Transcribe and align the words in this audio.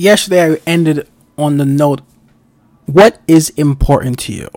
yesterday 0.00 0.54
I 0.54 0.60
ended 0.66 1.08
on 1.36 1.58
the 1.58 1.66
note 1.66 2.00
what 2.86 3.20
is 3.28 3.50
important 3.50 4.18
to 4.20 4.32
you? 4.32 4.48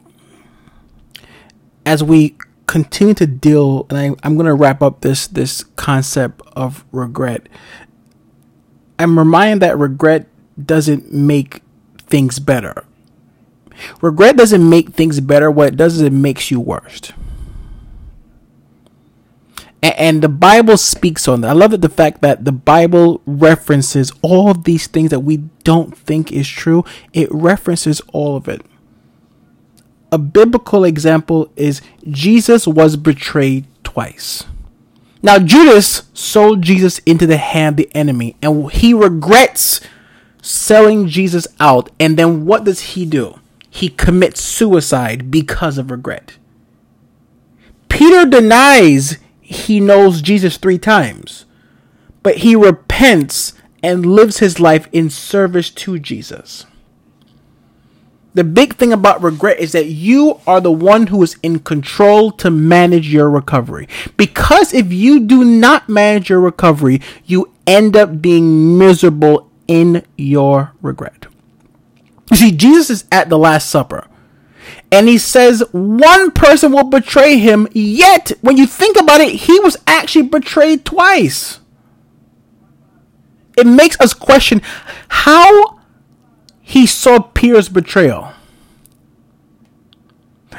As 1.85 2.03
we 2.03 2.35
continue 2.65 3.13
to 3.13 3.27
deal 3.27 3.85
and 3.89 3.97
I, 3.99 4.15
I'm 4.23 4.37
gonna 4.37 4.55
wrap 4.55 4.81
up 4.81 5.01
this 5.01 5.27
this 5.27 5.63
concept 5.75 6.41
of 6.55 6.85
regret. 6.91 7.47
I'm 8.97 9.19
reminded 9.19 9.59
that 9.61 9.77
regret 9.77 10.27
doesn't 10.63 11.13
make 11.13 11.61
things 11.97 12.39
better. 12.39 12.85
Regret 14.01 14.37
doesn't 14.37 14.67
make 14.67 14.93
things 14.93 15.19
better. 15.19 15.51
What 15.51 15.69
it 15.69 15.77
does 15.77 15.95
is 15.95 16.01
it 16.01 16.13
makes 16.13 16.49
you 16.51 16.59
worse. 16.59 17.11
And, 19.83 19.95
and 19.99 20.23
the 20.23 20.29
Bible 20.29 20.77
speaks 20.77 21.27
on 21.27 21.41
that. 21.41 21.49
I 21.49 21.53
love 21.53 21.71
that 21.71 21.81
the 21.81 21.89
fact 21.89 22.21
that 22.21 22.45
the 22.45 22.51
Bible 22.53 23.21
references 23.27 24.11
all 24.23 24.49
of 24.49 24.63
these 24.63 24.87
things 24.87 25.11
that 25.11 25.19
we 25.19 25.37
don't 25.63 25.95
think 25.95 26.31
is 26.31 26.47
true. 26.47 26.85
It 27.11 27.27
references 27.31 28.01
all 28.13 28.37
of 28.37 28.47
it. 28.47 28.61
A 30.11 30.17
biblical 30.17 30.83
example 30.83 31.51
is 31.55 31.81
Jesus 32.09 32.65
was 32.65 32.95
betrayed 32.95 33.65
twice. 33.83 34.45
Now, 35.21 35.39
Judas 35.39 36.03
sold 36.13 36.61
Jesus 36.61 36.99
into 36.99 37.25
the 37.25 37.37
hand 37.37 37.79
of 37.79 37.85
the 37.85 37.95
enemy, 37.95 38.35
and 38.41 38.71
he 38.71 38.93
regrets 38.93 39.81
selling 40.41 41.07
Jesus 41.07 41.47
out. 41.59 41.89
And 41.99 42.17
then 42.17 42.45
what 42.45 42.65
does 42.65 42.81
he 42.81 43.05
do? 43.05 43.39
He 43.69 43.89
commits 43.89 44.41
suicide 44.41 45.31
because 45.31 45.77
of 45.77 45.89
regret. 45.89 46.37
Peter 47.89 48.25
denies 48.25 49.17
he 49.43 49.79
knows 49.79 50.21
Jesus 50.21 50.57
three 50.57 50.77
times, 50.77 51.45
but 52.23 52.37
he 52.37 52.55
repents 52.55 53.53
and 53.83 54.05
lives 54.05 54.39
his 54.39 54.59
life 54.59 54.87
in 54.91 55.09
service 55.09 55.69
to 55.69 55.99
Jesus. 55.99 56.65
The 58.33 58.43
big 58.43 58.77
thing 58.77 58.91
about 58.91 59.21
regret 59.21 59.59
is 59.59 59.73
that 59.73 59.87
you 59.87 60.39
are 60.47 60.59
the 60.59 60.71
one 60.71 61.07
who 61.07 61.21
is 61.21 61.37
in 61.43 61.59
control 61.59 62.31
to 62.31 62.49
manage 62.49 63.13
your 63.13 63.29
recovery. 63.29 63.87
Because 64.17 64.73
if 64.73 64.91
you 64.91 65.19
do 65.19 65.43
not 65.43 65.87
manage 65.87 66.29
your 66.29 66.39
recovery, 66.39 66.99
you 67.25 67.53
end 67.67 67.95
up 67.95 68.21
being 68.21 68.77
miserable 68.77 69.51
in 69.67 70.03
your 70.17 70.73
regret. 70.81 71.27
You 72.31 72.37
see, 72.37 72.51
Jesus 72.51 72.89
is 72.89 73.05
at 73.11 73.29
the 73.29 73.37
Last 73.37 73.69
Supper. 73.69 74.07
And 74.91 75.07
he 75.07 75.17
says 75.17 75.63
one 75.71 76.31
person 76.31 76.71
will 76.71 76.83
betray 76.83 77.37
him, 77.37 77.67
yet, 77.73 78.31
when 78.41 78.57
you 78.57 78.65
think 78.65 78.97
about 78.97 79.21
it, 79.21 79.35
he 79.35 79.59
was 79.59 79.77
actually 79.87 80.27
betrayed 80.27 80.85
twice. 80.85 81.59
It 83.57 83.67
makes 83.67 83.99
us 83.99 84.13
question 84.13 84.61
how 85.09 85.79
he 86.61 86.85
saw 86.85 87.19
Peter's 87.19 87.69
betrayal. 87.69 88.33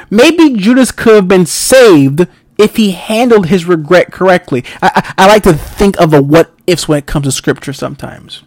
Maybe 0.09 0.55
Judas 0.55 0.91
could 0.91 1.15
have 1.15 1.27
been 1.27 1.45
saved 1.45 2.27
if 2.57 2.75
he 2.77 2.91
handled 2.91 3.47
his 3.47 3.65
regret 3.65 4.11
correctly. 4.11 4.63
I, 4.81 5.13
I, 5.17 5.25
I 5.25 5.27
like 5.27 5.43
to 5.43 5.53
think 5.53 5.99
of 5.99 6.11
the 6.11 6.21
what 6.21 6.53
ifs 6.67 6.87
when 6.87 6.99
it 6.99 7.05
comes 7.05 7.25
to 7.25 7.31
scripture 7.31 7.73
sometimes. 7.73 8.43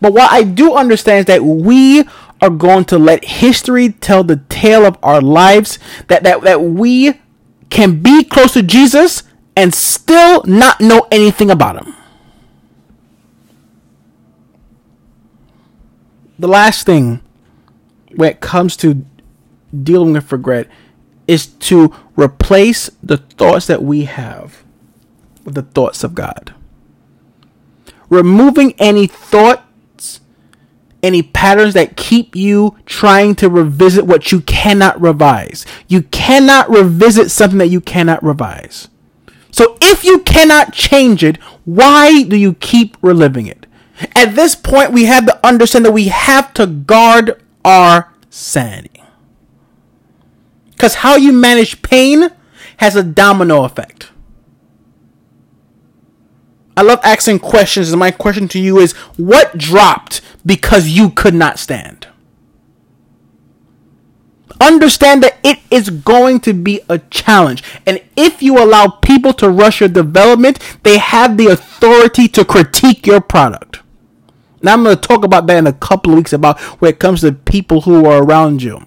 But 0.00 0.12
what 0.14 0.30
I 0.32 0.42
do 0.42 0.74
understand 0.74 1.20
is 1.20 1.24
that 1.26 1.44
we 1.44 2.04
are 2.40 2.50
going 2.50 2.84
to 2.86 2.98
let 2.98 3.24
history 3.24 3.90
tell 3.90 4.22
the 4.22 4.36
tale 4.48 4.84
of 4.84 4.98
our 5.02 5.20
lives, 5.20 5.78
that, 6.08 6.22
that, 6.22 6.42
that 6.42 6.62
we 6.62 7.20
can 7.70 8.02
be 8.02 8.24
close 8.24 8.52
to 8.52 8.62
Jesus 8.62 9.22
and 9.56 9.74
still 9.74 10.42
not 10.44 10.80
know 10.80 11.06
anything 11.10 11.50
about 11.50 11.84
him. 11.84 11.94
The 16.38 16.48
last 16.48 16.84
thing 16.84 17.22
when 18.14 18.30
it 18.30 18.40
comes 18.40 18.76
to 18.78 19.06
dealing 19.82 20.12
with 20.12 20.30
regret 20.30 20.68
is 21.26 21.46
to 21.46 21.94
replace 22.14 22.90
the 23.02 23.16
thoughts 23.16 23.66
that 23.66 23.82
we 23.82 24.04
have 24.04 24.62
with 25.44 25.54
the 25.54 25.62
thoughts 25.62 26.04
of 26.04 26.14
God. 26.14 26.54
Removing 28.08 28.74
any 28.78 29.06
thoughts, 29.06 29.62
any 31.06 31.22
patterns 31.22 31.74
that 31.74 31.96
keep 31.96 32.34
you 32.34 32.76
trying 32.84 33.34
to 33.36 33.48
revisit 33.48 34.06
what 34.06 34.32
you 34.32 34.40
cannot 34.42 35.00
revise. 35.00 35.64
You 35.88 36.02
cannot 36.02 36.68
revisit 36.68 37.30
something 37.30 37.58
that 37.58 37.68
you 37.68 37.80
cannot 37.80 38.22
revise. 38.22 38.88
So 39.50 39.78
if 39.80 40.04
you 40.04 40.20
cannot 40.20 40.74
change 40.74 41.24
it, 41.24 41.36
why 41.64 42.24
do 42.24 42.36
you 42.36 42.54
keep 42.54 42.96
reliving 43.00 43.46
it? 43.46 43.66
At 44.14 44.34
this 44.34 44.54
point, 44.54 44.92
we 44.92 45.04
have 45.04 45.24
to 45.26 45.46
understand 45.46 45.86
that 45.86 45.92
we 45.92 46.08
have 46.08 46.52
to 46.54 46.66
guard 46.66 47.42
our 47.64 48.12
sanity. 48.28 49.02
Because 50.72 50.96
how 50.96 51.16
you 51.16 51.32
manage 51.32 51.80
pain 51.80 52.28
has 52.78 52.96
a 52.96 53.02
domino 53.02 53.64
effect. 53.64 54.10
I 56.76 56.82
love 56.82 57.00
asking 57.02 57.38
questions, 57.38 57.90
and 57.90 57.98
my 57.98 58.10
question 58.10 58.48
to 58.48 58.58
you 58.58 58.78
is 58.78 58.92
what 59.16 59.56
dropped 59.56 60.20
because 60.46 60.88
you 60.88 61.10
could 61.10 61.34
not 61.34 61.58
stand? 61.58 62.06
Understand 64.60 65.22
that 65.22 65.36
it 65.42 65.58
is 65.70 65.90
going 65.90 66.40
to 66.40 66.54
be 66.54 66.80
a 66.88 66.98
challenge. 66.98 67.62
And 67.84 68.00
if 68.16 68.42
you 68.42 68.56
allow 68.62 68.86
people 68.86 69.34
to 69.34 69.50
rush 69.50 69.80
your 69.80 69.90
development, 69.90 70.58
they 70.82 70.96
have 70.96 71.36
the 71.36 71.48
authority 71.48 72.26
to 72.28 72.44
critique 72.44 73.06
your 73.06 73.20
product. 73.20 73.80
Now, 74.62 74.72
I'm 74.72 74.84
going 74.84 74.96
to 74.96 75.02
talk 75.02 75.24
about 75.24 75.46
that 75.48 75.58
in 75.58 75.66
a 75.66 75.72
couple 75.74 76.12
of 76.12 76.16
weeks 76.16 76.32
about 76.32 76.58
when 76.80 76.90
it 76.90 76.98
comes 76.98 77.20
to 77.20 77.32
people 77.32 77.82
who 77.82 78.06
are 78.06 78.22
around 78.22 78.62
you 78.62 78.82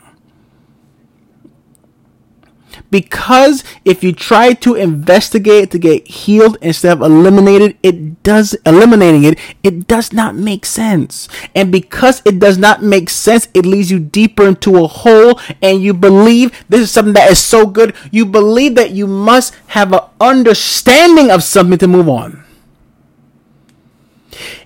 because 2.92 3.64
if 3.86 4.04
you 4.04 4.12
try 4.12 4.54
to 4.54 4.76
investigate 4.76 5.72
to 5.72 5.80
get 5.80 6.08
healed 6.08 6.58
instead 6.62 6.94
of 6.94 7.02
eliminated 7.02 7.78
it 7.84 8.22
does 8.24 8.54
eliminating 8.66 9.24
it 9.24 9.38
it 9.64 9.88
does 9.88 10.12
not 10.14 10.36
make 10.36 10.66
sense 10.66 11.28
and 11.56 11.72
because 11.72 12.22
it 12.26 12.40
does 12.40 12.58
not 12.58 12.82
make 12.84 13.10
sense 13.10 13.48
it 13.54 13.66
leads 13.66 13.92
you 13.92 14.00
deeper 14.00 14.48
into 14.48 14.84
a 14.84 14.88
hole 14.88 15.40
and 15.62 15.82
you 15.82 15.94
believe 15.94 16.52
this 16.70 16.82
is 16.82 16.92
something 16.92 17.14
that 17.14 17.30
is 17.30 17.40
so 17.40 17.66
good 17.66 17.94
you 18.12 18.26
believe 18.26 18.76
that 18.76 18.92
you 18.92 19.08
must 19.08 19.54
have 19.68 19.94
an 19.94 20.02
understanding 20.20 21.32
of 21.32 21.44
something 21.44 21.78
to 21.78 21.88
move 21.88 22.10
on 22.10 22.44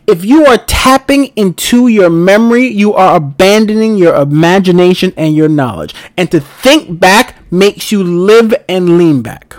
if 0.05 0.25
you 0.25 0.45
are 0.45 0.57
tapping 0.57 1.27
into 1.37 1.87
your 1.87 2.09
memory, 2.09 2.67
you 2.67 2.93
are 2.93 3.15
abandoning 3.15 3.95
your 3.95 4.15
imagination 4.15 5.13
and 5.15 5.35
your 5.35 5.47
knowledge. 5.47 5.95
And 6.17 6.29
to 6.31 6.39
think 6.39 6.99
back 6.99 7.35
makes 7.53 7.91
you 7.91 8.03
live 8.03 8.53
and 8.67 8.97
lean 8.97 9.21
back. 9.21 9.55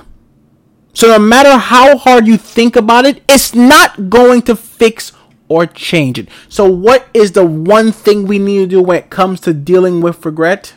So 0.92 1.08
no 1.08 1.18
matter 1.18 1.56
how 1.56 1.96
hard 1.96 2.26
you 2.26 2.36
think 2.36 2.76
about 2.76 3.04
it, 3.06 3.22
it's 3.28 3.54
not 3.54 4.10
going 4.10 4.42
to 4.42 4.56
fix 4.56 5.12
or 5.48 5.66
change 5.66 6.18
it. 6.18 6.28
So 6.48 6.68
what 6.68 7.06
is 7.14 7.32
the 7.32 7.44
one 7.44 7.92
thing 7.92 8.26
we 8.26 8.38
need 8.38 8.58
to 8.58 8.66
do 8.66 8.82
when 8.82 8.98
it 8.98 9.10
comes 9.10 9.40
to 9.42 9.54
dealing 9.54 10.00
with 10.00 10.24
regret? 10.26 10.74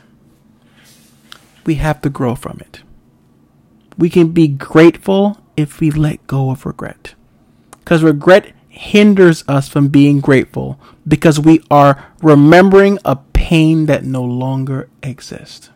We 1.65 1.75
have 1.75 2.01
to 2.01 2.09
grow 2.09 2.35
from 2.35 2.59
it. 2.61 2.81
We 3.97 4.09
can 4.09 4.29
be 4.29 4.47
grateful 4.47 5.39
if 5.55 5.79
we 5.79 5.89
let 5.91 6.25
go 6.27 6.51
of 6.51 6.65
regret. 6.65 7.15
Because 7.79 8.03
regret 8.03 8.53
hinders 8.69 9.43
us 9.47 9.67
from 9.67 9.87
being 9.87 10.19
grateful 10.19 10.79
because 11.07 11.39
we 11.39 11.63
are 11.71 12.05
remembering 12.21 12.99
a 13.03 13.15
pain 13.15 13.87
that 13.87 14.03
no 14.03 14.23
longer 14.23 14.87
exists. 15.01 15.71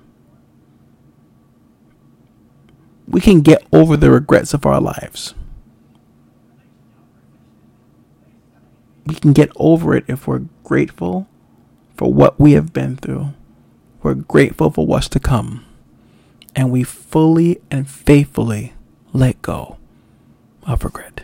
We 3.11 3.19
can 3.19 3.41
get 3.41 3.67
over 3.73 3.97
the 3.97 4.09
regrets 4.09 4.53
of 4.53 4.65
our 4.65 4.79
lives. 4.79 5.33
We 9.05 9.15
can 9.15 9.33
get 9.33 9.51
over 9.57 9.93
it 9.93 10.05
if 10.07 10.27
we're 10.27 10.45
grateful 10.63 11.27
for 11.97 12.13
what 12.13 12.39
we 12.39 12.53
have 12.53 12.71
been 12.71 12.95
through. 12.95 13.33
We're 14.01 14.13
grateful 14.13 14.71
for 14.71 14.87
what's 14.87 15.09
to 15.09 15.19
come. 15.19 15.65
And 16.55 16.71
we 16.71 16.83
fully 16.83 17.61
and 17.69 17.89
faithfully 17.89 18.73
let 19.11 19.41
go 19.41 19.77
of 20.65 20.85
regret. 20.85 21.23